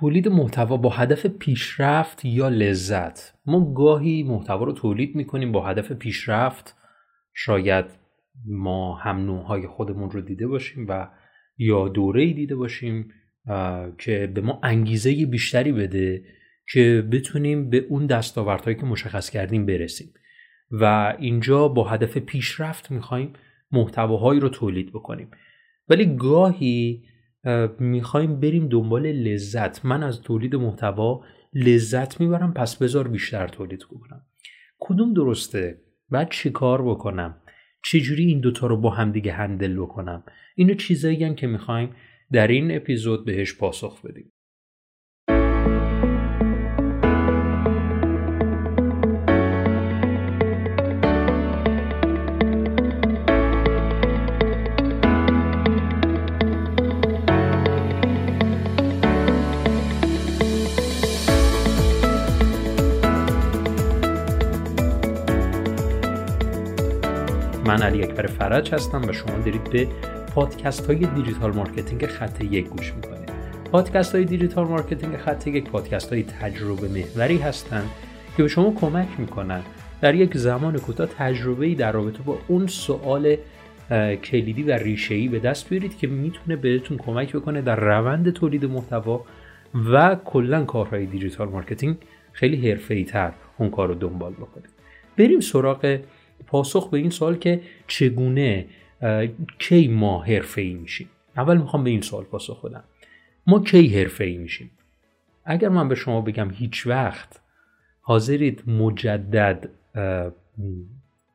تولید 0.00 0.28
محتوا 0.28 0.76
با 0.76 0.90
هدف 0.90 1.26
پیشرفت 1.26 2.24
یا 2.24 2.48
لذت؟ 2.48 3.34
ما 3.46 3.74
گاهی 3.74 4.22
محتوا 4.22 4.64
رو 4.64 4.72
تولید 4.72 5.16
می‌کنیم 5.16 5.52
با 5.52 5.66
هدف 5.66 5.92
پیشرفت. 5.92 6.76
شاید 7.34 7.84
ما 8.46 8.94
هم 8.94 9.16
نوعهای 9.16 9.66
خودمون 9.66 10.10
رو 10.10 10.20
دیده 10.20 10.46
باشیم 10.46 10.86
و 10.88 11.08
یا 11.58 11.88
دوره 11.88 12.32
دیده 12.32 12.56
باشیم 12.56 13.12
که 13.98 14.32
به 14.34 14.40
ما 14.40 14.60
انگیزه 14.62 15.26
بیشتری 15.26 15.72
بده 15.72 16.24
که 16.72 17.08
بتونیم 17.12 17.70
به 17.70 17.86
اون 17.88 18.06
دستاوردهایی 18.06 18.76
که 18.76 18.86
مشخص 18.86 19.30
کردیم 19.30 19.66
برسیم. 19.66 20.12
و 20.70 21.14
اینجا 21.18 21.68
با 21.68 21.84
هدف 21.84 22.18
پیشرفت 22.18 22.90
می‌خوایم 22.90 23.32
محتواهایی 23.72 24.40
رو 24.40 24.48
تولید 24.48 24.92
بکنیم. 24.92 25.30
ولی 25.88 26.16
گاهی 26.16 27.02
می‌خوایم 27.78 28.40
بریم 28.40 28.68
دنبال 28.68 29.06
لذت. 29.06 29.84
من 29.84 30.02
از 30.02 30.22
تولید 30.22 30.56
محتوا 30.56 31.24
لذت 31.54 32.20
می‌برم 32.20 32.52
پس 32.52 32.76
بذار 32.76 33.08
بیشتر 33.08 33.48
تولید 33.48 33.82
کنم 33.82 34.26
کدوم 34.78 35.14
درسته؟ 35.14 35.80
بعد 36.10 36.30
چی 36.30 36.50
کار 36.50 36.82
بکنم؟ 36.82 37.36
چجوری 37.84 38.24
این 38.24 38.40
دوتا 38.40 38.66
رو 38.66 38.76
با 38.76 38.90
همدیگه 38.90 39.32
هندل 39.32 39.76
بکنم؟ 39.76 40.24
اینو 40.56 40.74
چیزایی 40.74 41.34
که 41.34 41.46
می‌خوایم 41.46 41.94
در 42.32 42.46
این 42.46 42.76
اپیزود 42.76 43.24
بهش 43.24 43.58
پاسخ 43.58 44.02
بدیم. 44.02 44.32
من 67.78 67.84
علی 67.84 68.02
اکبر 68.02 68.26
فرج 68.26 68.74
هستم 68.74 69.08
و 69.08 69.12
شما 69.12 69.38
دارید 69.38 69.70
به 69.70 69.88
پادکست 70.34 70.86
های 70.86 71.06
دیجیتال 71.06 71.52
مارکتینگ 71.52 72.06
خط 72.06 72.40
یک 72.40 72.68
گوش 72.68 72.94
می‌کنید. 72.94 73.32
پادکست 73.72 74.14
های 74.14 74.24
دیجیتال 74.24 74.66
مارکتینگ 74.66 75.16
خط 75.16 75.46
یک 75.46 75.70
پادکست 75.70 76.12
های 76.12 76.22
تجربه 76.22 76.88
محوری 76.88 77.38
هستند 77.38 77.90
که 78.36 78.42
به 78.42 78.48
شما 78.48 78.72
کمک 78.80 79.08
می‌کنن 79.18 79.62
در 80.00 80.14
یک 80.14 80.36
زمان 80.36 80.78
کوتاه 80.78 81.06
تجربه 81.06 81.66
ای 81.66 81.74
در 81.74 81.92
رابطه 81.92 82.22
با 82.22 82.38
اون 82.48 82.66
سوال 82.66 83.36
کلیدی 84.24 84.62
و 84.62 84.72
ریشه‌ای 84.72 85.28
به 85.28 85.38
دست 85.38 85.68
بیارید 85.68 85.98
که 85.98 86.06
می‌تونه 86.06 86.56
بهتون 86.56 86.96
کمک 86.96 87.36
بکنه 87.36 87.62
در 87.62 87.76
روند 87.76 88.30
تولید 88.32 88.64
محتوا 88.64 89.24
و 89.92 90.16
کلا 90.24 90.64
کارهای 90.64 91.06
دیجیتال 91.06 91.48
مارکتینگ 91.48 91.96
خیلی 92.32 92.70
حرفه‌ای 92.70 93.04
تر 93.04 93.32
اون 93.58 93.70
کار 93.70 93.88
رو 93.88 93.94
دنبال 93.94 94.32
بکنید. 94.32 94.68
بریم 95.18 95.40
سراغ 95.40 95.98
پاسخ 96.46 96.90
به 96.90 96.98
این 96.98 97.10
سوال 97.10 97.36
که 97.36 97.60
چگونه 97.86 98.66
کی 99.58 99.88
ما 99.88 100.22
حرفه 100.22 100.60
ای 100.60 100.74
میشیم؟ 100.74 101.08
اول 101.36 101.56
می‌خوام 101.56 101.84
به 101.84 101.90
این 101.90 102.00
سوال 102.00 102.24
پاسخ 102.24 102.64
بدم. 102.64 102.84
ما 103.46 103.60
کی 103.60 103.88
حرفه 103.88 104.24
ای 104.24 104.38
میشیم؟ 104.38 104.70
اگر 105.44 105.68
من 105.68 105.88
به 105.88 105.94
شما 105.94 106.20
بگم 106.20 106.50
هیچ 106.50 106.86
وقت 106.86 107.40
حاضرید 108.00 108.62
مجدد 108.70 109.70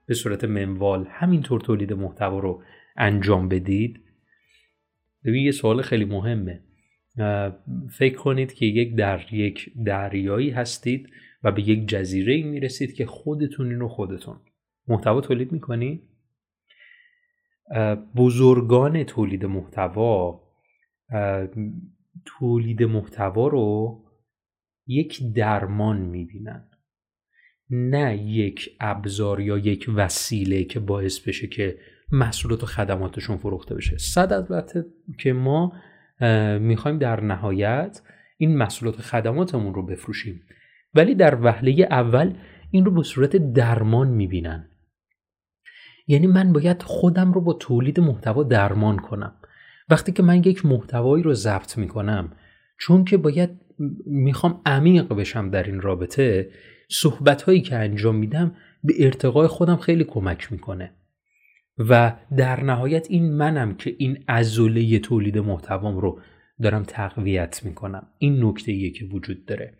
به 0.05 0.13
صورت 0.13 0.43
منوال 0.43 1.07
همینطور 1.09 1.61
تولید 1.61 1.93
محتوا 1.93 2.39
رو 2.39 2.63
انجام 2.97 3.49
بدید 3.49 3.99
ببین 5.25 5.45
یه 5.45 5.51
سوال 5.51 5.81
خیلی 5.81 6.05
مهمه. 6.05 6.61
فکر 7.97 8.15
کنید 8.15 8.53
که 8.53 8.65
یک 8.65 8.95
در 8.95 9.33
یک 9.33 9.71
دریایی 9.85 10.49
هستید 10.49 11.09
و 11.43 11.51
به 11.51 11.69
یک 11.69 11.87
جزیره 11.87 12.43
می‌رسید 12.43 12.93
که 12.93 13.05
خودتون 13.05 13.71
رو 13.71 13.87
خودتون 13.87 14.35
محتوا 14.87 15.21
تولید 15.21 15.51
می‌کنی؟ 15.51 16.09
بزرگان 18.15 19.03
تولید 19.03 19.45
محتوا 19.45 20.43
تولید 22.25 22.83
محتوا 22.83 23.47
رو 23.47 23.99
یک 24.87 25.33
درمان 25.35 26.01
می‌بینن. 26.01 26.69
نه 27.69 28.17
یک 28.17 28.69
ابزار 28.79 29.39
یا 29.39 29.57
یک 29.57 29.89
وسیله 29.95 30.63
که 30.63 30.79
باعث 30.79 31.27
بشه 31.27 31.47
که 31.47 31.77
محصولات 32.11 32.63
و 32.63 32.65
خدماتشون 32.65 33.37
فروخته 33.37 33.75
بشه. 33.75 33.97
صد 33.97 34.33
البته 34.33 34.85
که 35.19 35.33
ما 35.33 35.73
می‌خوایم 36.59 36.97
در 36.97 37.21
نهایت 37.21 38.01
این 38.37 38.57
محصولات 38.57 38.99
و 38.99 39.01
خدماتمون 39.01 39.73
رو 39.73 39.85
بفروشیم. 39.85 40.41
ولی 40.93 41.15
در 41.15 41.43
وهله 41.43 41.87
اول 41.91 42.33
این 42.71 42.85
رو 42.85 42.91
به 42.91 43.03
صورت 43.03 43.53
درمان 43.53 44.07
می‌بینن. 44.07 44.69
یعنی 46.07 46.27
من 46.27 46.53
باید 46.53 46.83
خودم 46.83 47.33
رو 47.33 47.41
با 47.41 47.53
تولید 47.53 47.99
محتوا 47.99 48.43
درمان 48.43 48.99
کنم. 48.99 49.35
وقتی 49.89 50.11
که 50.11 50.23
من 50.23 50.37
یک 50.37 50.65
محتوایی 50.65 51.23
رو 51.23 51.33
ضبط 51.33 51.77
می‌کنم 51.77 52.31
چون 52.79 53.05
که 53.05 53.17
باید 53.17 53.49
می‌خوام 54.05 54.61
عمیق 54.65 55.13
بشم 55.13 55.49
در 55.49 55.63
این 55.63 55.81
رابطه 55.81 56.49
صحبت 56.89 57.41
هایی 57.41 57.61
که 57.61 57.75
انجام 57.75 58.15
میدم 58.15 58.55
به 58.83 58.93
ارتقای 58.99 59.47
خودم 59.47 59.75
خیلی 59.75 60.03
کمک 60.03 60.51
می‌کنه. 60.51 60.91
و 61.77 62.15
در 62.37 62.63
نهایت 62.63 63.07
این 63.09 63.33
منم 63.33 63.75
که 63.75 63.95
این 63.97 64.23
ازوله 64.27 64.99
تولید 64.99 65.37
محتوام 65.37 65.97
رو 65.97 66.19
دارم 66.61 66.83
تقویت 66.83 67.61
می‌کنم. 67.65 68.07
این 68.17 68.45
نکته 68.45 68.71
ایه 68.71 68.91
که 68.91 69.05
وجود 69.05 69.45
داره. 69.45 69.73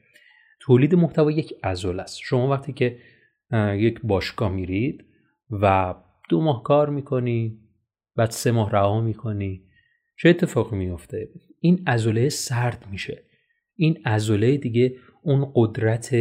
تولید 0.59 0.95
محتوا 0.95 1.31
یک 1.31 1.53
ازوله 1.63 2.01
است. 2.01 2.19
شما 2.23 2.47
وقتی 2.47 2.73
که 2.73 2.97
یک 3.73 3.99
باشگاه 4.03 4.51
میرید 4.51 5.05
و 5.51 5.95
دو 6.29 6.41
ماه 6.41 6.63
کار 6.63 6.89
می‌کنی 6.89 7.59
بعد 8.15 8.29
سه 8.29 8.51
ماه 8.51 8.71
رها 8.71 9.01
می‌کنی. 9.01 9.63
چه 10.17 10.29
اتفاقی 10.29 10.77
میفته 10.77 11.29
این 11.59 11.83
ازوله 11.85 12.29
سرد 12.29 12.85
میشه. 12.91 13.23
این 13.75 14.01
ازوله 14.05 14.57
دیگه 14.57 14.95
اون 15.21 15.51
قدرت 15.55 16.15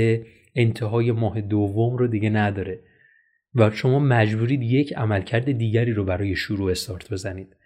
انتهای 0.55 1.13
ماه 1.13 1.41
دوم 1.41 1.97
رو 1.97 2.07
دیگه 2.07 2.31
نداره. 2.31 2.81
و 3.55 3.71
شما 3.71 3.99
مجبورید 3.99 4.63
یک 4.63 4.93
عملکرد 4.97 5.53
دیگری 5.53 5.93
رو 5.93 6.05
برای 6.05 6.37
شروع 6.37 6.71
استارت 6.71 7.13
بزنید. 7.13 7.57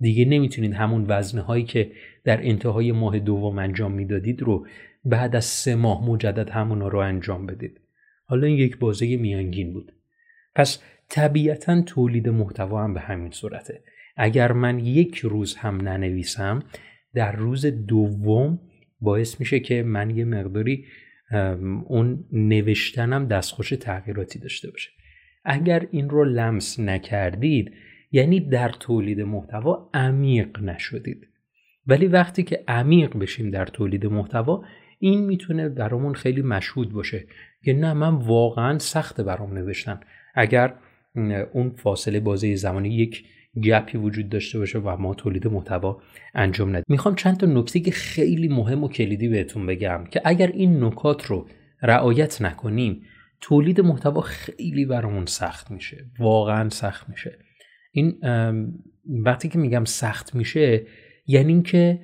دیگه 0.00 0.24
نمی‌تونید 0.24 0.72
همون 0.72 1.04
وزنه 1.08 1.40
هایی 1.40 1.64
که 1.64 1.92
در 2.24 2.48
انتهای 2.48 2.92
ماه 2.92 3.18
دوم 3.18 3.58
انجام 3.58 3.92
می‌دادید 3.92 4.42
رو 4.42 4.66
بعد 5.04 5.36
از 5.36 5.44
سه 5.44 5.74
ماه 5.74 6.10
مجدد 6.10 6.50
همون 6.50 6.80
رو 6.80 6.98
انجام 6.98 7.46
بدید. 7.46 7.80
حالا 8.26 8.46
این 8.46 8.56
یک 8.56 8.78
بازه 8.78 9.16
میانگین 9.16 9.72
بود. 9.72 9.92
پس 10.54 10.82
طبیعتا 11.08 11.82
تولید 11.82 12.28
محتوا 12.28 12.84
هم 12.84 12.94
به 12.94 13.00
همین 13.00 13.30
صورته. 13.30 13.82
اگر 14.16 14.52
من 14.52 14.78
یک 14.78 15.18
روز 15.18 15.56
هم 15.56 15.80
ننویسم 15.80 16.62
در 17.14 17.36
روز 17.36 17.66
دوم 17.66 18.60
باعث 19.00 19.40
میشه 19.40 19.60
که 19.60 19.82
من 19.82 20.10
یه 20.10 20.24
مقداری 20.24 20.84
اون 21.86 22.24
نوشتنم 22.32 23.26
دستخوش 23.26 23.70
تغییراتی 23.70 24.38
داشته 24.38 24.70
باشه. 24.70 24.90
اگر 25.44 25.86
این 25.90 26.10
رو 26.10 26.24
لمس 26.24 26.80
نکردید 26.80 27.72
یعنی 28.12 28.40
در 28.40 28.68
تولید 28.68 29.20
محتوا 29.20 29.90
عمیق 29.94 30.60
نشدید. 30.60 31.28
ولی 31.86 32.06
وقتی 32.06 32.42
که 32.42 32.64
عمیق 32.68 33.16
بشیم 33.16 33.50
در 33.50 33.66
تولید 33.66 34.06
محتوا 34.06 34.64
این 34.98 35.26
می‌تونه 35.26 35.68
برامون 35.68 36.14
خیلی 36.14 36.42
مشهود 36.42 36.92
باشه 36.92 37.26
که 37.64 37.72
نه 37.72 37.92
من 37.92 38.14
واقعا 38.14 38.78
سخت 38.78 39.20
برام 39.20 39.54
نوشتن. 39.54 40.00
اگر 40.34 40.74
اون 41.52 41.70
فاصله 41.70 42.20
بازه 42.20 42.54
زمانی 42.54 42.88
یک 42.88 43.24
گپی 43.62 43.98
وجود 43.98 44.28
داشته 44.28 44.58
باشه 44.58 44.78
و 44.78 44.96
ما 44.96 45.14
تولید 45.14 45.48
محتوا 45.48 46.02
انجام 46.34 46.68
ندیم. 46.68 46.84
می‌خوام 46.88 47.14
چند 47.14 47.36
تا 47.36 47.46
نکته 47.46 47.80
که 47.80 47.90
خیلی 47.90 48.48
مهم 48.48 48.84
و 48.84 48.88
کلیدی 48.88 49.28
بهتون 49.28 49.66
بگم 49.66 50.04
که 50.10 50.20
اگر 50.24 50.46
این 50.46 50.84
نکات 50.84 51.24
رو 51.24 51.46
رعایت 51.82 52.42
نکنیم 52.42 53.02
تولید 53.40 53.80
محتوا 53.80 54.20
خیلی 54.20 54.84
برامون 54.84 55.26
سخت 55.26 55.70
میشه. 55.70 56.04
واقعا 56.18 56.68
سخت 56.68 57.08
میشه. 57.08 57.38
این 57.92 58.14
وقتی 59.06 59.48
که 59.48 59.58
میگم 59.58 59.84
سخت 59.84 60.34
میشه 60.34 60.86
یعنی 61.26 61.52
اینکه 61.52 62.00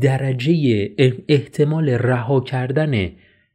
درجه 0.00 0.88
احتمال 1.28 1.90
رها 1.90 2.40
کردن 2.40 3.10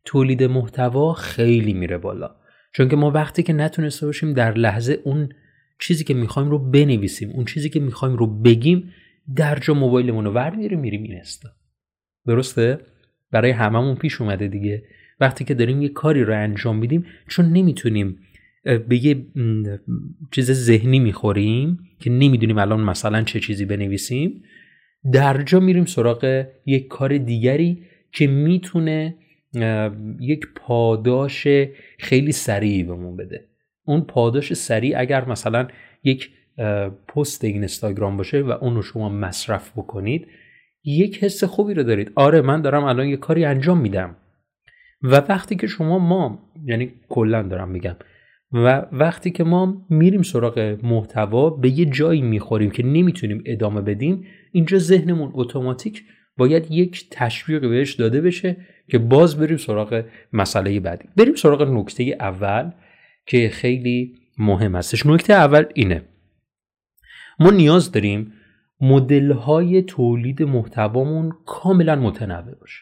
تولید 0.06 0.44
محتوا 0.44 1.14
خیلی 1.14 1.74
میره 1.74 1.98
بالا. 1.98 2.36
چون 2.76 2.90
که 2.90 2.96
ما 2.96 3.12
وقتی 3.12 3.44
که 3.44 3.54
نتونسته 3.54 4.06
باشیم 4.06 4.34
در 4.34 4.54
لحظه 4.54 5.00
اون 5.04 5.30
چیزی 5.80 6.04
که 6.04 6.14
می‌خوایم 6.14 6.50
رو 6.50 6.72
بنویسیم 6.72 7.30
اون 7.30 7.46
چیزی 7.46 7.70
که 7.70 7.80
می‌خوایم 7.80 8.16
رو 8.16 8.42
بگیم 8.42 8.92
در 9.36 9.60
جا 9.60 9.74
موبایلمون 9.74 10.26
رو 10.26 10.32
ور 10.32 10.56
میریم 10.56 10.80
میریم 10.80 11.04
اینستا 11.04 11.50
درسته؟ 12.28 12.80
برای 13.32 13.52
هممون 13.52 13.96
پیش 13.96 14.22
اومده 14.22 14.48
دیگه. 14.48 14.84
وقتی 15.20 15.44
که 15.44 15.54
داریم 15.54 15.82
یه 15.82 15.90
کاری 15.90 16.24
رو 16.24 16.34
انجام 16.34 16.78
میدیم 16.78 17.06
چون 17.28 17.46
نمی‌تونیم 17.46 18.20
به 18.64 19.06
یه 19.06 19.26
چیز 20.32 20.52
ذهنی 20.52 21.00
می‌خوریم 21.00 21.80
که 22.00 22.10
نمی‌دونیم 22.10 22.58
الان 22.58 22.82
مثلا 22.82 23.22
چه 23.22 23.40
چیزی 23.40 23.66
بنویسیم 23.66 24.44
در 25.12 25.42
جا 25.42 25.60
میریم 25.60 25.86
سراغ 25.86 26.46
یک 26.66 26.88
کار 26.88 27.18
دیگری 27.18 27.84
که 28.12 28.28
می‌تونه 28.28 29.16
یک 30.20 30.48
پاداش 30.56 31.48
خیلی 32.00 32.32
سریعی 32.32 32.84
بهمون 32.84 33.18
بده. 33.18 33.46
اون 33.86 34.02
پاداش 34.02 34.54
سریع 34.54 35.00
اگر 35.00 35.30
مثلا 35.30 35.68
یک 36.04 36.30
پست 37.08 37.44
اینستاگرام 37.44 38.18
باشه 38.18 38.42
و 38.42 38.52
اون 38.52 38.76
رو 38.76 38.82
شما 38.82 39.10
مصرف 39.10 39.72
بکنید 39.72 40.28
یک 40.84 41.24
حس 41.24 41.44
خوبی 41.44 41.74
رو 41.74 41.84
دارید. 41.84 42.12
آره 42.16 42.42
من 42.42 42.62
دارم 42.62 42.84
الان 42.84 43.08
یه 43.08 43.18
کاری 43.18 43.46
انجام 43.46 43.82
میدم. 43.82 44.16
و 45.02 45.16
وقتی 45.30 45.56
که 45.56 45.68
شما 45.68 46.00
ما 46.00 46.52
یعنی 46.66 46.94
کلا 47.10 47.44
دارم 47.44 47.70
میگم 47.70 47.96
و 48.52 48.86
وقتی 48.92 49.32
که 49.32 49.44
ما 49.44 49.86
میریم 49.90 50.22
سراغ 50.22 50.78
محتوا 50.84 51.50
به 51.50 51.80
یه 51.80 51.86
جایی 51.86 52.22
می‌خوریم 52.22 52.72
که 52.72 52.84
نمی‌تونیم 52.84 53.44
ادامه 53.46 53.82
بدیم 53.82 54.26
اینجا 54.52 54.78
ذهنمون 54.78 55.32
اتوماتیک 55.34 56.04
باید 56.38 56.72
یک 56.72 57.08
تشویق 57.12 57.62
بهش 57.62 57.94
داده 57.94 58.22
بشه 58.22 58.58
که 58.88 58.98
باز 58.98 59.38
بریم 59.38 59.58
سراغ 59.58 60.04
مسئله 60.34 60.80
بعدی. 60.80 61.08
بریم 61.18 61.36
سراغ 61.36 61.62
نکته 61.62 62.04
اول 62.20 62.72
که 63.26 63.50
خیلی 63.50 64.16
مهم 64.38 64.76
هستش. 64.76 65.06
نکته 65.06 65.34
اول 65.34 65.66
اینه. 65.74 66.02
ما 67.40 67.52
نیاز 67.52 67.92
داریم 67.92 68.34
مدل 68.82 69.32
های 69.32 69.82
تولید 69.82 70.44
محتوامون 70.44 71.32
کاملا 71.46 71.96
متنوع 71.96 72.56
باشه. 72.56 72.82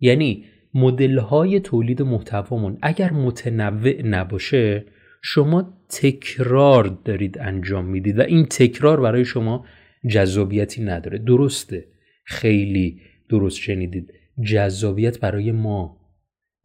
یعنی 0.00 0.44
مدل 0.74 1.18
های 1.18 1.60
تولید 1.60 2.02
محتوامون 2.02 2.78
اگر 2.82 3.12
متنوع 3.12 4.02
نباشه 4.02 4.84
شما 5.22 5.78
تکرار 5.88 6.98
دارید 7.04 7.38
انجام 7.38 7.84
می‌دید 7.84 8.18
و 8.18 8.22
این 8.22 8.46
تکرار 8.46 9.00
برای 9.00 9.24
شما 9.24 9.66
جذابیتی 10.08 10.84
نداره. 10.84 11.18
درسته. 11.18 11.84
خیلی 12.24 13.00
درست 13.28 13.58
شنیدید. 13.58 14.12
جذابیت 14.42 15.20
برای 15.20 15.52
ما. 15.52 16.00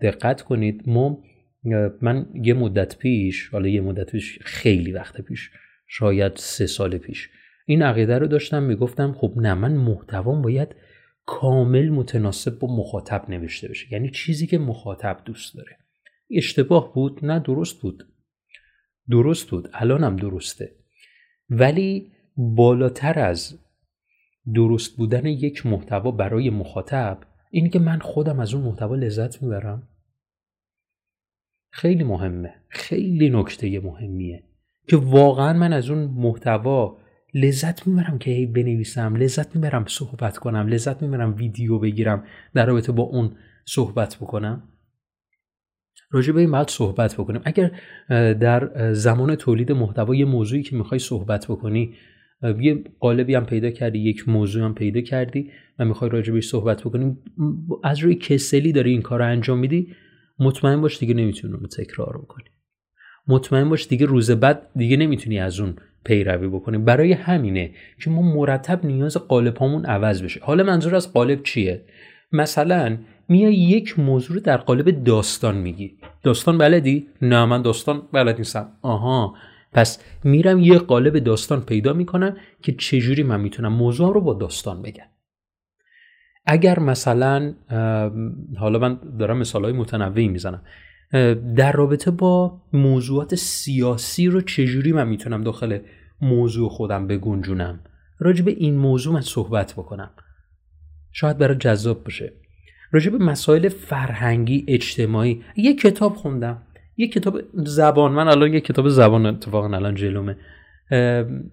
دقت 0.01 0.42
کنید 0.42 0.89
ما 0.89 1.24
من 2.01 2.30
یه 2.44 2.54
مدت 2.54 2.98
پیش 2.98 3.50
حالا 3.50 3.68
یه 3.68 3.81
مدت 3.81 4.12
پیش 4.12 4.39
خیلی 4.42 4.92
وقت 4.92 5.21
پیش 5.21 5.51
شاید 5.88 6.31
سه 6.36 6.68
سال 6.68 6.98
پیش 6.98 7.30
این 7.65 7.81
عقیده 7.81 8.18
رو 8.18 8.27
داشتم 8.27 8.63
می‌گفتم 8.63 9.12
خب 9.12 9.33
نه 9.38 9.54
من 9.54 9.74
محتوام 9.74 10.42
باید 10.42 10.75
کامل 11.25 11.89
متناسب 11.89 12.59
با 12.59 12.75
مخاطب 12.75 13.30
نوشته 13.30 13.68
بشه. 13.68 13.94
یعنی 13.94 14.09
چیزی 14.09 14.48
که 14.48 14.57
مخاطب 14.57 15.21
دوست 15.25 15.56
داره. 15.56 15.77
اشتباه 16.31 16.94
بود؟ 16.94 17.25
نه 17.25 17.39
درست 17.39 17.81
بود. 17.81 18.07
درست 19.09 19.50
بود. 19.50 19.69
الانم 19.74 20.15
درسته. 20.15 20.71
ولی 21.50 22.12
بالاتر 22.38 23.19
از 23.19 23.59
درست 24.53 24.97
بودن 24.97 25.25
یک 25.25 25.65
محتوا 25.65 26.11
برای 26.11 26.49
مخاطب 26.49 27.19
اینه 27.51 27.69
که 27.69 27.79
من 27.79 27.99
خودم 27.99 28.39
از 28.39 28.53
اون 28.53 28.63
محتوا 28.63 28.95
لذت 28.95 29.44
می‌برم. 29.44 29.88
خیلی 31.71 32.03
مهمه 32.03 32.53
خیلی 32.69 33.29
نکته 33.29 33.79
مهمیه 33.79 34.44
که 34.88 34.97
واقعا 34.97 35.53
من 35.53 35.73
از 35.73 35.89
اون 35.89 36.03
محتوا 36.03 36.97
لذت 37.33 37.88
می‌برم 37.88 38.17
که 38.17 38.31
هی 38.31 38.45
بنویسم 38.45 39.15
لذت 39.15 39.55
می‌برم 39.55 39.85
صحبت 39.88 40.38
کنم 40.38 40.67
لذت 40.67 41.01
می‌برم 41.01 41.35
ویدیو 41.35 41.79
بگیرم 41.79 42.23
در 42.53 42.65
رابطه 42.65 42.91
با 42.91 43.03
اون 43.03 43.35
صحبت 43.65 44.15
بکنم. 44.15 44.63
راجع 46.11 46.33
به 46.33 46.39
این 46.39 46.51
بعد 46.51 46.69
صحبت 46.69 47.13
بکنیم. 47.13 47.41
اگر 47.45 47.71
در 48.33 48.94
زمان 48.94 49.35
تولید 49.35 49.71
محتوا 49.71 50.15
یه 50.15 50.25
موضوعی 50.25 50.63
که 50.63 50.75
می‌خوای 50.75 50.99
صحبت 50.99 51.45
بکنی 51.45 51.95
یه 52.59 52.83
قالبی 52.99 53.35
هم 53.35 53.45
پیدا 53.45 53.69
کردی 53.69 53.99
یک 53.99 54.29
موضوع 54.29 54.63
هم 54.63 54.73
پیدا 54.73 55.01
کردی 55.01 55.51
و 55.79 55.85
می‌خوای 55.85 56.09
بهش 56.31 56.49
صحبت 56.49 56.81
بکنیم. 56.81 57.17
از 57.83 57.99
روی 57.99 58.15
کسلی 58.15 58.71
داری 58.71 58.91
این 58.91 59.01
کار 59.01 59.19
رو 59.19 59.25
انجام 59.25 59.59
میدی 59.59 59.87
مطمئن 60.39 60.81
باش 60.81 60.99
دیگه 60.99 61.13
نمی‌تونی 61.13 61.53
رو 61.53 61.67
تکرار 61.67 62.17
بکنی. 62.17 62.45
مطمئن 63.27 63.69
باش 63.69 63.87
دیگه 63.87 64.05
روز 64.05 64.31
بعد 64.31 64.61
دیگه 64.75 64.97
نمی‌تونی 64.97 65.39
از 65.39 65.59
اون 65.59 65.75
پیروی 66.05 66.47
بکنیم 66.47 66.85
برای 66.85 67.13
همینه 67.13 67.71
که 68.03 68.09
ما 68.09 68.21
مرتب 68.21 68.85
نیاز 68.85 69.17
قالب 69.17 69.57
هامون 69.57 69.85
عوض 69.85 70.23
بشه. 70.23 70.39
حالا 70.43 70.63
منظور 70.63 70.95
از 70.95 71.13
قالب 71.13 71.43
چیه؟ 71.43 71.85
مثلا 72.31 72.97
میای 73.29 73.55
یک 73.55 73.99
موضوع 73.99 74.39
در 74.39 74.57
قالب 74.57 75.03
داستان 75.03 75.57
میگی. 75.57 75.97
داستان 76.23 76.57
بلدی؟ 76.57 77.07
نه 77.21 77.45
من 77.45 77.61
داستان 77.61 78.01
بلد 78.11 78.37
نیستم. 78.37 78.71
آها. 78.81 79.35
پس 79.73 79.99
میرم 80.23 80.59
یه 80.59 80.77
قالب 80.79 81.19
داستان 81.19 81.61
پیدا 81.61 81.93
می‌کنم 81.93 82.37
که 82.61 82.71
چجوری 82.71 83.23
من 83.23 83.41
می‌تونم 83.41 83.73
موضوع 83.73 84.13
رو 84.13 84.21
با 84.21 84.33
داستان 84.33 84.81
بگم. 84.81 85.05
اگر 86.45 86.79
مثلا 86.79 87.53
حالا 88.57 88.79
من 88.79 88.99
دارم 89.19 89.37
مثال 89.37 89.63
های 89.63 89.73
متنوعی 89.73 90.27
می‌زنم 90.27 90.61
در 91.55 91.71
رابطه 91.71 92.11
با 92.11 92.61
موضوعات 92.73 93.35
سیاسی 93.35 94.27
رو 94.27 94.41
چجوری 94.41 94.91
من 94.91 95.07
می‌تونم 95.07 95.43
داخل 95.43 95.79
موضوع 96.21 96.69
خودم 96.69 97.07
بگنجونم 97.07 97.79
راجع 98.19 98.45
به 98.45 98.51
این 98.51 98.77
موضوع 98.77 99.13
من 99.13 99.21
صحبت 99.21 99.73
بکنم. 99.73 100.09
شاید 101.11 101.37
برای 101.37 101.57
جذاب 101.57 102.03
باشه. 102.03 102.33
راجع 102.91 103.11
به 103.11 103.17
مسائل 103.17 103.69
فرهنگی 103.69 104.65
اجتماعی 104.67 105.43
یه 105.55 105.75
کتاب 105.75 106.15
خوندم. 106.15 106.61
یه 106.97 107.07
کتاب 107.07 107.41
زبان 107.53 108.11
من 108.11 108.27
الان 108.27 108.53
یه 108.53 108.59
کتاب 108.59 108.89
زبان 108.89 109.25
اتفاقا 109.25 109.75
الان 109.75 109.95
جلومه. 109.95 110.38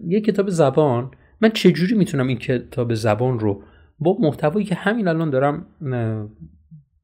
یه 0.07 0.21
کتاب 0.21 0.49
زبان 0.49 1.11
من 1.41 1.49
چجوری 1.49 1.95
می‌تونم 1.95 2.27
این 2.27 2.37
کتاب 2.37 2.93
زبان 2.93 3.39
رو 3.39 3.63
با 3.99 4.17
محتوایی 4.19 4.65
که 4.65 4.75
همین 4.75 5.07
الان 5.07 5.29
دارم 5.29 5.65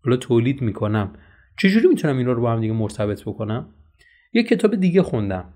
حالا 0.04 0.18
تولید 0.18 0.62
می‌کنم 0.62 1.14
چجوری 1.58 1.88
می‌تونم 1.88 2.18
اینا 2.18 2.32
رو 2.32 2.42
با 2.42 2.52
هم 2.52 2.62
دیگه 2.62 2.74
مرتبط 2.74 3.22
بکنم؟ 3.22 3.74
یه 4.34 4.44
کتاب 4.44 4.76
دیگه 4.76 5.02
خوندم. 5.02 5.54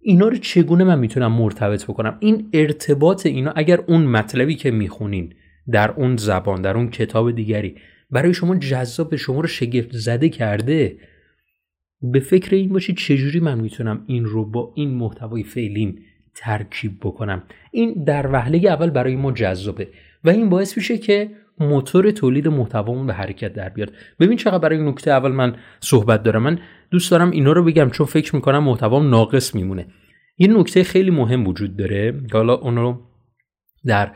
اینا 0.00 0.28
رو 0.28 0.36
چگونه 0.36 0.84
من 0.84 0.98
می‌تونم 0.98 1.32
مرتبط 1.32 1.84
بکنم؟ 1.84 2.16
این 2.20 2.48
ارتباط 2.52 3.26
اینا 3.26 3.52
اگر 3.56 3.80
اون 3.86 4.06
مطلبی 4.06 4.54
که 4.54 4.70
می‌خونین 4.70 5.34
در 5.70 5.90
اون 5.90 6.16
زبان 6.16 6.62
در 6.62 6.76
اون 6.76 6.90
کتاب 6.90 7.30
دیگری 7.30 7.76
برای 8.10 8.34
شما 8.34 8.56
جذاب 8.56 9.16
شما 9.16 9.40
رو 9.40 9.46
شگفت 9.46 9.92
زده 9.92 10.28
کرده 10.28 10.96
به 12.12 12.20
فکر 12.20 12.54
این 12.54 12.68
باشید 12.68 12.96
چجوری 12.96 13.40
من 13.40 13.60
می‌تونم 13.60 14.04
این 14.06 14.24
رو 14.24 14.44
با 14.44 14.72
این 14.74 14.94
محتوای 14.94 15.42
فعلیم 15.42 15.98
ترکیب 16.34 16.92
بکنم؟ 17.02 17.42
این 17.70 18.04
در 18.04 18.32
وهله 18.32 18.68
اول 18.68 18.90
برای 18.90 19.16
ما 19.16 19.32
جذابه 19.32 19.88
و 20.24 20.30
این 20.30 20.48
باعث 20.48 20.76
میشه 20.76 20.98
که 20.98 21.30
موتور 21.60 22.10
تولید 22.10 22.48
محتوامون 22.48 23.06
به 23.06 23.12
حرکت 23.12 23.52
در 23.52 23.68
بیاد. 23.68 23.92
ببین 24.20 24.36
چقدر 24.36 24.58
برای 24.58 24.88
نکته 24.88 25.10
اول 25.10 25.32
من 25.32 25.56
صحبت 25.80 26.22
دارم. 26.22 26.42
من 26.42 26.58
دوست 26.90 27.10
دارم 27.10 27.30
اینا 27.30 27.52
رو 27.52 27.64
بگم 27.64 27.90
چون 27.90 28.06
فکر 28.06 28.34
می‌کنم 28.34 28.64
محتوام 28.64 29.10
ناقص 29.10 29.54
میمونه. 29.54 29.86
یه 30.38 30.48
نکته 30.48 30.84
خیلی 30.84 31.10
مهم 31.10 31.46
وجود 31.46 31.76
داره. 31.76 32.12
که 32.30 32.36
حالا 32.38 32.54
اون 32.54 32.76
رو 32.76 33.00
در 33.86 34.12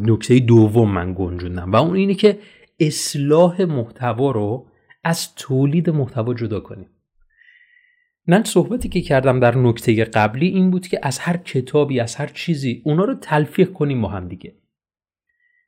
نکته 0.00 0.38
دوم 0.38 0.90
من 0.90 1.14
گنجوندم 1.18 1.72
و 1.72 1.76
اون 1.76 1.96
اینه 1.96 2.14
که 2.14 2.38
اصلاح 2.80 3.62
محتوا 3.62 4.30
رو 4.30 4.66
از 5.04 5.34
تولید 5.34 5.90
محتوا 5.90 6.34
جدا 6.34 6.60
کنیم. 6.60 6.88
من 8.26 8.44
صحبتی 8.44 8.88
که 8.88 9.00
کردم 9.00 9.40
در 9.40 9.58
نکته 9.58 10.04
قبلی 10.04 10.48
این 10.48 10.70
بود 10.70 10.86
که 10.86 11.00
از 11.02 11.18
هر 11.18 11.36
کتابی 11.36 12.00
از 12.00 12.16
هر 12.16 12.26
چیزی 12.26 12.82
اونا 12.84 13.04
رو 13.04 13.14
تلفیق 13.14 13.72
کنیم 13.72 14.02
با 14.02 14.08
هم 14.08 14.28
دیگه. 14.28 14.54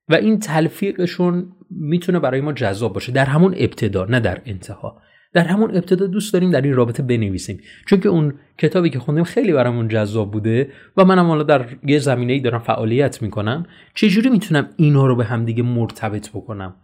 و 0.08 0.14
این 0.14 0.38
تلفیقشون 0.38 1.52
می‌تونه 1.70 2.18
برای 2.18 2.40
ما 2.40 2.52
جذاب 2.52 2.92
باشه. 2.92 3.12
در 3.12 3.25
همون 3.25 3.54
ابتدا 3.56 4.04
نه 4.04 4.20
در 4.20 4.42
انتها. 4.46 5.02
در 5.32 5.44
همون 5.44 5.76
ابتدا 5.76 6.06
دوست 6.06 6.32
داریم 6.32 6.50
در 6.50 6.60
این 6.60 6.75
رابطه 6.75 7.02
بنویسیم. 7.02 7.60
چون 7.87 8.00
که 8.00 8.08
اون 8.08 8.34
کتابی 8.58 8.90
که 8.90 8.99
خوندیم 8.99 9.25
خیلی 9.25 9.52
برامون 9.52 9.88
جذاب 9.88 10.30
بوده 10.30 10.72
و 10.96 11.04
منم 11.04 11.26
حالا 11.26 11.42
در 11.42 11.66
یه 11.87 11.99
زمینه 11.99 12.32
ای 12.32 12.40
دارم 12.40 12.58
فعالیت 12.58 13.22
می‌کنم. 13.22 13.66
چجوری 13.94 14.28
می‌تونم 14.28 14.68
اینا 14.76 15.06
رو 15.06 15.16
به 15.16 15.25
همدیگه 15.25 15.62
مرتبط 15.62 16.30
بکنم؟ 16.30 16.75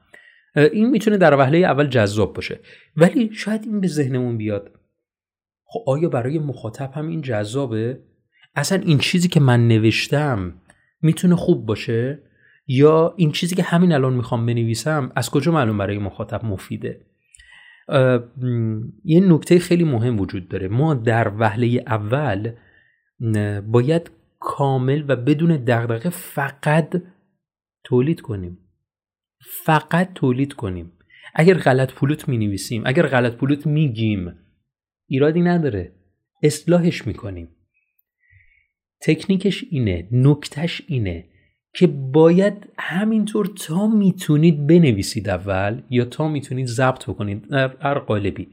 این 0.56 0.90
می‌تونه 0.90 1.16
در 1.16 1.34
وهله 1.34 1.58
اول 1.58 1.86
جذاب 1.86 2.32
باشه. 2.34 2.60
ولی 2.96 3.30
شاید 3.32 3.64
این 3.64 3.80
به 3.80 3.86
ذهنمون 3.86 4.36
بیاد. 4.36 4.70
خب 5.64 5.80
آیا 5.86 6.08
برای 6.08 6.38
مخاطب 6.38 6.90
هم 6.94 7.08
این 7.08 7.22
جذابه؟ 7.22 7.98
اصلا 8.54 8.78
این 8.78 8.98
چیزی 8.98 9.28
که 9.28 9.40
من 9.40 9.68
نوشتم 9.68 10.54
می‌تونه 11.02 11.36
خوب 11.36 11.66
باشه؟ 11.66 12.22
یا 12.66 13.14
این 13.16 13.32
چیزی 13.32 13.54
که 13.54 13.62
همین 13.62 13.92
الان 13.92 14.14
می‌خوام 14.14 14.46
بنویسم 14.46 15.12
از 15.16 15.30
کجا 15.30 15.52
معلوم 15.52 15.78
برای 15.78 15.98
مخاطب 15.98 16.44
مفیده؟ 16.44 17.00
یه 19.04 19.20
نکته 19.20 19.58
خیلی 19.58 19.84
مهم 19.84 20.20
وجود 20.20 20.48
داره. 20.48 20.68
ما 20.68 20.94
در 20.94 21.32
وهله 21.38 21.84
اول 21.86 22.52
باید 23.66 24.10
کامل 24.38 25.04
و 25.08 25.16
بدون 25.16 25.56
دغدغه 25.56 26.10
فقط 26.10 27.02
تولید 27.84 28.20
کنیم. 28.20 28.58
فقط 29.64 30.12
تولید 30.14 30.52
کنیم. 30.52 30.92
اگر 31.34 31.54
غلط 31.54 31.92
پولوت 31.92 32.28
می 32.28 32.38
نویسیم 32.38 32.82
اگر 32.86 33.06
غلط 33.06 33.32
پولوت 33.32 33.66
میگیم 33.66 34.32
ایرادی 35.06 35.40
نداره. 35.40 35.92
اصلاحش 36.42 37.06
می‌کنیم. 37.06 37.48
تکنیکش 39.00 39.64
اینه 39.70 40.08
نکتش 40.12 40.82
اینه 40.86 41.24
که 41.74 41.86
باید 41.86 42.68
همینطور 42.78 43.46
تا 43.46 43.86
می‌تونید 43.86 44.66
بنویسید 44.66 45.28
اول 45.28 45.82
یا 45.90 46.04
تا 46.04 46.28
می‌تونید 46.28 46.66
ضبط 46.66 47.04
بکنید. 47.04 47.48
در 47.48 47.76
هر 47.80 47.98
قالبی. 47.98 48.48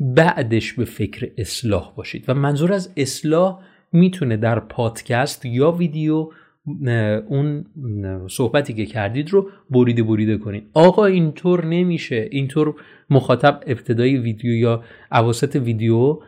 بعدش 0.00 0.72
به 0.72 0.84
فکر 0.84 1.30
اصلاح 1.38 1.94
باشید. 1.96 2.24
و 2.28 2.34
منظور 2.34 2.72
از 2.72 2.92
اصلاح 2.96 3.62
می‌تونه 3.92 4.36
در 4.36 4.60
پادکست 4.60 5.44
یا 5.44 5.72
ویدیو 5.72 6.30
اون 7.28 7.64
صحبتی 8.28 8.74
که 8.74 8.86
کردید 8.86 9.30
رو 9.30 9.50
بریده 9.70 10.02
بریده 10.02 10.38
کنید 10.38 10.70
آقا 10.74 11.04
اینطور 11.04 11.64
نمیشه. 11.64 12.28
اینطور 12.30 12.74
مخاطب 13.10 13.60
ابتدای 13.66 14.16
ویدیو 14.16 14.54
یا 14.54 14.84
اواسط 15.12 15.56
ویدیو 15.56 16.18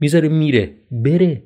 می‌ذاره 0.00 0.28
میره. 0.28 0.74
بره. 0.90 1.42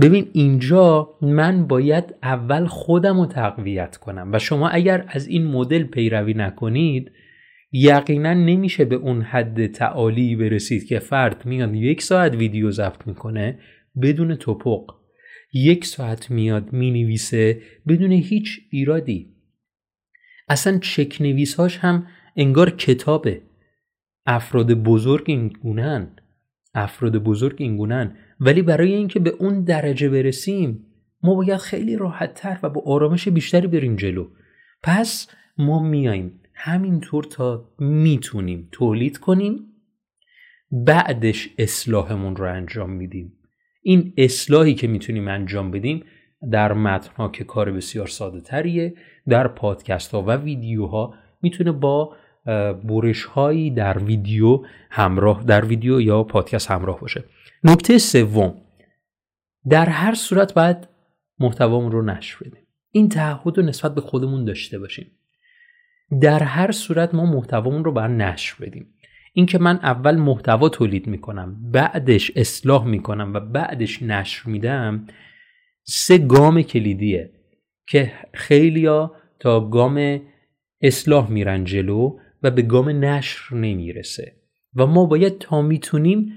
ببین 0.00 0.26
اینجا 0.32 1.08
من 1.22 1.66
باید 1.66 2.14
اول 2.22 2.66
خودم 2.66 3.20
رو 3.20 3.26
تقویت 3.26 3.96
کنم 3.96 4.30
و 4.32 4.38
شما 4.38 4.68
اگر 4.68 5.04
از 5.08 5.28
این 5.28 5.46
مدل 5.46 5.82
پیروی 5.82 6.34
نکنید 6.34 7.10
یقینا 7.72 8.34
نمیشه 8.34 8.84
به 8.84 8.96
اون 8.96 9.22
حد 9.22 9.66
تعالی 9.66 10.36
برسید 10.36 10.86
که 10.86 10.98
فرد 10.98 11.46
میاد 11.46 11.74
یک 11.74 12.02
ساعت 12.02 12.34
ویدیو 12.34 12.70
ضبط 12.70 13.06
می‌کنه 13.06 13.58
بدون 14.02 14.34
توپق. 14.34 15.03
یک 15.54 15.86
ساعت 15.86 16.30
میاد 16.30 16.72
می‌نویسه 16.72 17.62
بدون 17.88 18.12
هیچ 18.12 18.60
ایرادی. 18.70 19.34
اصلا 20.48 20.78
چک 20.78 21.16
نویسهاش 21.20 21.78
هم 21.78 22.06
انگار 22.36 22.70
کتابه. 22.70 23.42
افراد 24.26 24.74
بزرگ 24.74 25.24
این 25.26 25.48
گونن 25.48 26.16
افراد 26.74 27.16
بزرگ 27.16 27.56
این 27.58 27.76
گونن 27.76 28.16
ولی 28.40 28.62
برای 28.62 28.94
اینکه 28.94 29.20
به 29.20 29.30
اون 29.30 29.64
درجه 29.64 30.08
برسیم 30.08 30.86
ما 31.22 31.34
باید 31.34 31.56
خیلی 31.56 31.96
راحت 31.96 32.34
تر 32.34 32.58
و 32.62 32.70
با 32.70 32.82
آرامش 32.86 33.28
بیشتری 33.28 33.66
بریم 33.66 33.96
جلو. 33.96 34.28
پس 34.82 35.28
ما 35.58 35.82
میایم 35.82 36.40
همینطور 36.54 37.24
تا 37.24 37.74
می‌تونیم 37.78 38.68
تولید 38.72 39.18
کنیم 39.18 39.60
بعدش 40.70 41.48
اصلاحمون 41.58 42.36
رو 42.36 42.52
انجام 42.52 42.90
میدیم. 42.90 43.32
این 43.86 44.12
اصلاحی 44.16 44.74
که 44.74 44.86
می‌تونیم 44.86 45.28
انجام 45.28 45.70
بدیم 45.70 46.04
در 46.50 46.72
متنها 46.72 47.28
که 47.28 47.44
کار 47.44 47.72
بسیار 47.72 48.06
ساده 48.06 48.40
تریه 48.40 48.94
در 49.28 49.48
پادکست 49.48 50.12
ها 50.12 50.22
و 50.22 50.30
ویدیوها 50.30 51.14
می‌تونه 51.42 51.72
با 51.72 52.16
برش 52.84 53.24
هایی 53.24 53.70
در 53.70 53.98
ویدیو 53.98 54.62
همراه 54.90 55.44
در 55.44 55.64
ویدیو 55.64 56.00
یا 56.00 56.22
پادکست 56.22 56.70
همراه 56.70 57.00
باشه. 57.00 57.24
نکته 57.64 57.98
سوم 57.98 58.54
در 59.68 59.86
هر 59.86 60.14
صورت 60.14 60.54
باید 60.54 60.88
محتوامون 61.38 61.92
رو 61.92 62.02
نشر 62.02 62.36
بدیم. 62.40 62.66
این 62.90 63.08
تعهد 63.08 63.58
رو 63.58 63.64
نسبت 63.64 63.94
به 63.94 64.00
خودمون 64.00 64.44
داشته 64.44 64.78
باشیم. 64.78 65.06
در 66.20 66.42
هر 66.42 66.72
صورت 66.72 67.14
ما 67.14 67.26
محتوامون 67.26 67.84
رو 67.84 67.92
باید 67.92 68.10
نشر 68.10 68.56
بدیم. 68.60 68.93
اینکه 69.36 69.58
من 69.58 69.76
اول 69.82 70.16
محتوا 70.16 70.68
تولید 70.68 71.06
می‌کنم 71.06 71.56
بعدش 71.72 72.32
اصلاح 72.36 72.86
می‌کنم 72.86 73.34
و 73.34 73.40
بعدش 73.40 74.02
نشر 74.02 74.50
میدم 74.50 75.06
سه 75.84 76.18
گام 76.18 76.62
کلیدیه 76.62 77.30
که 77.88 78.12
خیلیا 78.34 79.12
تا 79.38 79.68
گام 79.68 80.20
اصلاح 80.80 81.30
میرن 81.30 81.64
جلو 81.64 82.18
و 82.42 82.50
به 82.50 82.62
گام 82.62 82.88
نشر 82.88 83.54
نمی‌رسه. 83.54 84.32
و 84.76 84.86
ما 84.86 85.06
باید 85.06 85.38
تا 85.38 85.62
می‌تونیم 85.62 86.32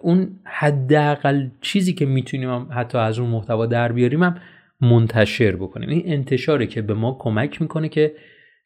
اون 0.00 0.40
حداقل 0.44 1.48
چیزی 1.60 1.92
که 1.92 2.06
می‌تونیم 2.06 2.68
حتی 2.70 2.98
از 2.98 3.18
اون 3.18 3.30
محتوا 3.30 3.66
در 3.66 3.92
بیاریم 3.92 4.22
هم 4.22 4.40
منتشر 4.80 5.56
بکنیم. 5.56 5.88
این 5.88 6.02
انتشاره 6.06 6.66
که 6.66 6.82
به 6.82 6.94
ما 6.94 7.16
کمک 7.20 7.62
می‌کنه 7.62 7.88
که 7.88 8.14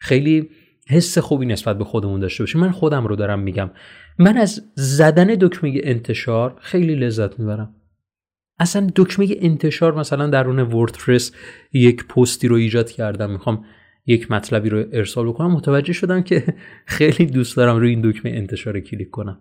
خیلی 0.00 0.48
حس 0.88 1.18
خوبی 1.18 1.46
نسبت 1.46 1.78
به 1.78 1.84
خودمون 1.84 2.20
داشته 2.20 2.42
باشیم. 2.42 2.60
من 2.60 2.70
خودم 2.70 3.06
رو 3.06 3.16
دارم 3.16 3.40
میگم. 3.40 3.70
من 4.18 4.36
از 4.36 4.62
زدن 4.74 5.26
دکمه 5.40 5.80
انتشار 5.82 6.56
خیلی 6.60 6.94
لذت 6.94 7.38
می‌برم. 7.38 7.74
اصلا 8.58 8.86
دکمه 8.96 9.36
انتشار 9.40 9.94
مثلا 9.94 10.26
درون 10.26 10.58
وردپرس 10.58 11.32
یک 11.72 12.06
پستی 12.06 12.48
رو 12.48 12.56
ایجاد 12.56 12.90
کردم 12.90 13.30
می‌خوام 13.30 13.64
یک 14.06 14.30
مطلبی 14.30 14.68
رو 14.68 14.84
ارسال 14.92 15.28
بکنم. 15.28 15.50
متوجه 15.50 15.92
شدم 15.92 16.22
که 16.22 16.44
خیلی 16.86 17.26
دوست 17.26 17.56
دارم 17.56 17.76
روی 17.76 17.90
این 17.90 18.10
دکمه 18.10 18.32
انتشار 18.32 18.80
کلیک 18.80 19.10
کنم. 19.10 19.38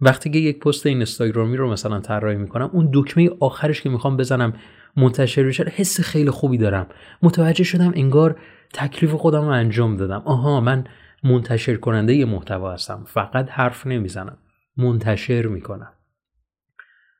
وقتی 0.00 0.30
که 0.30 0.38
یک 0.38 0.58
پست 0.58 0.86
اینستاگرامی 0.86 1.56
رو 1.56 1.70
مثلا 1.72 2.00
طراحی 2.00 2.36
می‌کنم 2.36 2.70
اون 2.72 2.90
دکمه 2.92 3.30
آخرش 3.40 3.82
که 3.82 3.88
می‌خوام 3.88 4.16
بزنم 4.16 4.52
منتشر 4.96 5.42
بشه 5.42 5.64
حس 5.76 6.00
خیلی 6.00 6.30
خوبی 6.30 6.58
دارم. 6.58 6.86
متوجه 7.22 7.64
شدم 7.64 7.92
انگار 7.96 8.36
تکلیف 8.74 9.12
خودم 9.12 9.40
رو 9.40 9.48
انجام 9.48 9.96
دادم. 9.96 10.22
آها 10.24 10.60
من 10.60 10.84
منتشر 11.24 11.76
کننده 11.76 12.14
یه 12.14 12.24
محتوا 12.24 12.72
هستم. 12.72 13.04
فقط 13.06 13.50
حرف 13.50 13.86
نمی‌زنم. 13.86 14.38
منتشر 14.76 15.46
می‌کنم. 15.46 15.92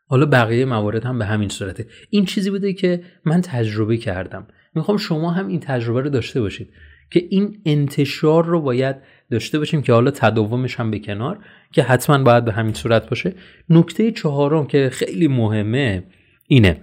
حالا 0.06 0.26
بقیه 0.26 0.64
موارد 0.64 1.04
هم 1.04 1.18
به 1.18 1.24
همین 1.24 1.48
صورته. 1.48 1.86
این 2.10 2.24
چیزی 2.24 2.50
بوده 2.50 2.72
که 2.72 3.02
من 3.24 3.40
تجربه 3.40 3.96
کردم. 3.96 4.46
می‌خوام 4.74 4.96
شما 4.96 5.30
هم 5.30 5.48
این 5.48 5.60
تجربه 5.60 6.00
رو 6.00 6.10
داشته 6.10 6.40
باشید 6.40 6.72
که 7.10 7.26
این 7.30 7.62
انتشار 7.66 8.44
رو 8.44 8.60
باید 8.60 8.96
داشته 9.30 9.58
باشیم 9.58 9.82
که 9.82 9.92
حالا 9.92 10.10
تداومش 10.10 10.80
هم 10.80 10.90
به 10.90 10.98
کنار 10.98 11.44
که 11.72 11.82
حتما 11.82 12.22
باید 12.22 12.44
به 12.44 12.52
همین 12.52 12.74
صورت 12.74 13.08
باشه. 13.08 13.34
نکته 13.70 14.12
چهارم 14.12 14.66
که 14.66 14.90
خیلی 14.92 15.28
مهمه 15.28 16.04
اینه. 16.46 16.82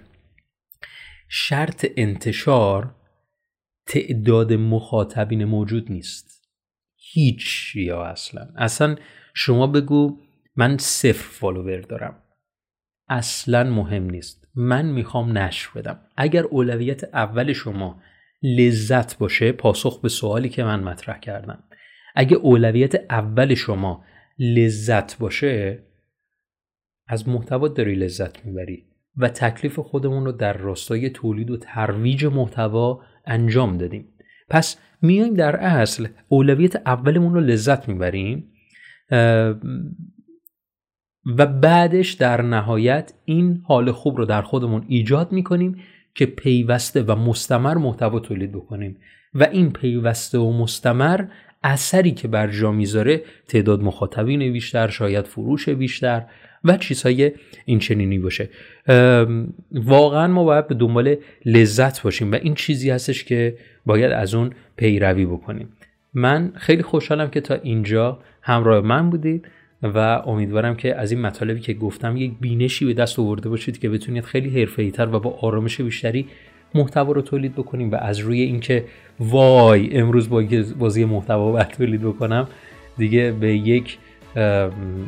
شرط 1.30 1.86
انتشار 1.98 2.96
تعداد 3.88 4.54
مخاطبین 4.54 5.46
موجود 5.46 5.92
نیست. 5.92 6.50
هیچ 6.96 7.76
یا 7.76 8.04
اصلا. 8.04 8.48
اصلا 8.58 8.96
شما 9.34 9.68
بگو 9.68 10.18
من 10.56 10.78
صفر 10.78 11.30
فالوور 11.32 11.80
دارم. 11.80 12.24
اصلا 13.10 13.64
مهم 13.64 14.10
نیست. 14.10 14.48
من 14.56 14.86
می‌خوام 14.86 15.38
نشر 15.38 15.70
بدم. 15.76 16.00
اگر 16.18 16.44
اولویت 16.44 17.04
اول 17.04 17.54
شما 17.54 18.02
لذت 18.44 19.18
باشه 19.18 19.52
پاسخ 19.52 20.02
به 20.02 20.10
سوالی 20.10 20.50
که 20.50 20.64
من 20.64 20.84
مطرح 20.84 21.20
کردم. 21.20 21.64
اگه 22.16 22.38
اولویت 22.38 22.96
اول 23.10 23.54
شما 23.54 24.04
لذت 24.40 25.18
باشه 25.18 25.84
از 27.08 27.30
محتوا 27.30 27.68
داری 27.68 27.96
لذت 27.96 28.46
می‌بری 28.46 28.86
و 29.18 29.30
تکلیف 29.30 29.80
خودمون 29.80 30.26
رو 30.26 30.32
در 30.32 30.54
راستای 30.54 31.10
تولید 31.10 31.52
و 31.52 31.58
ترویج 31.58 32.26
محتوا 32.26 33.02
انجام 33.28 33.78
دادیم. 33.78 34.06
پس 34.50 34.78
میایم 35.02 35.34
در 35.34 35.56
اصل 35.56 36.08
اولویت 36.28 36.76
اولمون 36.76 37.34
رو 37.34 37.40
لذت 37.40 37.90
می‌بریم 37.90 38.52
و 41.38 41.46
بعدش 41.46 42.14
در 42.14 42.42
نهایت 42.42 43.14
این 43.26 43.62
حال 43.66 43.92
خوب 43.92 44.18
رو 44.18 44.26
در 44.26 44.42
خودمون 44.42 44.86
ایجاد 44.88 45.32
می‌کنیم 45.32 45.76
که 46.16 46.26
پیوسته 46.26 47.04
و 47.04 47.16
مستمر 47.16 47.78
محتوا 47.78 48.20
تولید 48.20 48.52
بکنیم. 48.52 48.98
و 49.34 49.44
این 49.44 49.72
پیوسته 49.72 50.38
و 50.38 50.62
مستمر 50.62 51.26
اثری 51.64 52.12
که 52.12 52.28
بر 52.28 52.48
جا 52.48 52.72
می‌ذاره 52.72 53.24
تعداد 53.48 53.82
مخاطبین 53.82 54.54
بیشتر 54.54 54.88
شاید 54.88 55.26
فروش 55.26 55.70
بیشتر 55.70 56.26
و 56.68 56.78
چیزهای 56.78 57.32
این 57.66 57.80
چنینی 57.80 58.20
باشه 58.20 58.50
واقعا 59.74 60.28
ما 60.28 60.44
باید 60.44 60.68
به 60.68 60.76
دنبال 60.76 61.16
لذت 61.46 62.02
باشیم 62.02 62.32
و 62.32 62.36
این 62.36 62.56
چیزی 62.56 62.90
هستش 62.90 63.24
که 63.24 63.58
باید 63.86 64.12
از 64.12 64.36
اون 64.36 64.50
پیروی 64.76 65.26
بکنیم. 65.26 65.70
من 66.14 66.52
خیلی 66.56 66.84
خوشحالم 66.84 67.30
که 67.30 67.42
تا 67.42 67.56
اینجا 67.56 68.20
همراه 68.42 68.86
من 68.86 69.10
بودید 69.10 69.48
و 69.84 69.98
امیدوارم 70.26 70.76
که 70.76 70.96
از 70.96 71.12
این 71.12 71.22
مطالبی 71.22 71.60
که 71.60 71.74
گفتم 71.74 72.18
یک 72.18 72.32
بینشی 72.42 72.86
به 72.86 72.94
دست 72.94 73.20
آورده 73.20 73.50
باشید 73.50 73.80
که 73.80 73.90
بتونید 73.90 74.24
خیلی 74.24 74.60
حرفه‌ای‌تر 74.60 75.16
و 75.16 75.20
با 75.20 75.38
آرامش 75.42 75.82
بیشتری 75.82 76.28
محتوا 76.76 77.12
رو 77.12 77.22
تولید 77.22 77.54
بکنیم 77.54 77.92
و 77.92 77.96
از 77.96 78.20
روی 78.20 78.42
اینکه 78.42 78.86
وای 79.20 79.98
امروز 79.98 80.30
با 80.30 80.44
بازی 80.80 81.06
محتوا 81.06 81.64
تولید 81.64 82.02
بکنم 82.02 82.48
دیگه 82.98 83.32
به 83.32 83.58
یک 83.58 83.98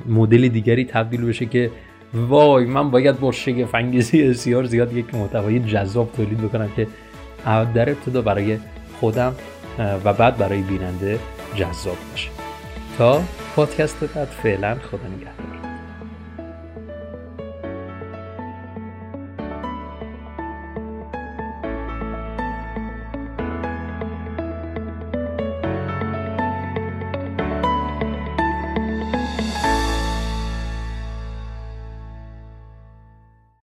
مدل 0.10 0.48
دیگری 0.48 0.86
تبدیل 0.86 1.26
بشه 1.26 1.46
که 1.46 1.72
وای 2.14 2.66
من 2.66 2.92
باید 2.92 3.20
با 3.20 3.32
شگفت 3.32 3.76
انگیزی 3.76 4.30
بسیار 4.30 4.64
زیاد 4.64 4.94
یک 4.94 5.16
محتوای 5.16 5.60
جذاب 5.60 6.12
تولید 6.12 6.42
بکنم 6.42 6.70
که 6.76 6.88
در 7.46 7.90
ابتدا 7.90 8.22
برای 8.22 8.58
خودم 9.00 9.36
و 10.06 10.14
بعد 10.14 10.38
برای 10.38 10.62
بیننده 10.62 11.20
جذاب 11.56 11.98
باشه. 12.12 12.30
تا 12.98 13.22
پادکست 13.56 14.04
بعد 14.04 14.28
فعلا 14.28 14.76
خدا 14.76 15.08
نگهدار. 15.18 15.49